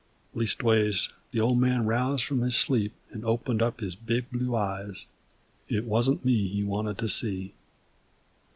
Leastwise 0.33 1.11
the 1.29 1.39
Old 1.39 1.59
Man 1.59 1.85
roused 1.85 2.23
from 2.25 2.41
his 2.41 2.55
sleep 2.55 2.91
'nd 3.15 3.23
opened 3.23 3.61
up 3.61 3.81
his 3.81 3.93
big 3.93 4.31
blue 4.31 4.55
eyes. 4.55 5.05
It 5.69 5.85
wuzn't 5.85 6.25
me 6.25 6.47
he 6.47 6.63
wanted 6.63 6.97
to 6.97 7.07
see. 7.07 7.53